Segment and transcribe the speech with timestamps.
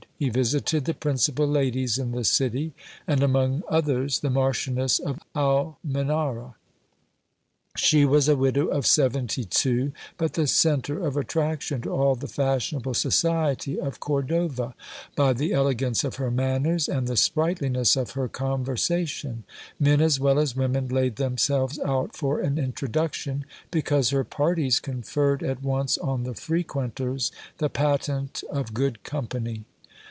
[0.17, 2.73] He visited the principal ladies in the city,
[3.07, 6.53] and among others the Marchioness of Almenara.
[7.75, 12.27] She was a widow df seventy two, but the centre of attraction to all the
[12.27, 14.75] fashion able society of Cordova,
[15.15, 19.43] by the elegance of her manners and the sprightliness of her conversation:
[19.79, 23.41] men as well as women laid themselves out for an intro duction,
[23.71, 29.63] because her parties conferred at once on the frequenters the patent of good company.